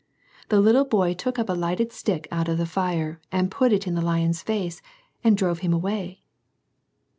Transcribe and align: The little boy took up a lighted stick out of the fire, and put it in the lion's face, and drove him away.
The 0.49 0.59
little 0.59 0.83
boy 0.85 1.13
took 1.13 1.37
up 1.37 1.47
a 1.47 1.53
lighted 1.53 1.91
stick 1.91 2.27
out 2.31 2.49
of 2.49 2.57
the 2.57 2.65
fire, 2.65 3.21
and 3.31 3.51
put 3.51 3.71
it 3.71 3.85
in 3.85 3.93
the 3.93 4.01
lion's 4.01 4.41
face, 4.41 4.81
and 5.23 5.37
drove 5.37 5.59
him 5.59 5.73
away. 5.73 6.23